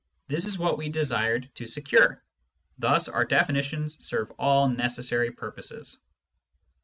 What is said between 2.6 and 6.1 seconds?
Thus our definitions serve all necessary purposes.